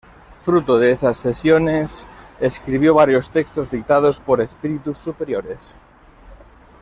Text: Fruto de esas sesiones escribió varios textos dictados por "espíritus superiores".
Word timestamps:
Fruto 0.43 0.79
de 0.79 0.89
esas 0.89 1.15
sesiones 1.17 2.07
escribió 2.39 2.95
varios 2.95 3.29
textos 3.29 3.69
dictados 3.69 4.19
por 4.19 4.41
"espíritus 4.41 4.97
superiores". 4.97 5.75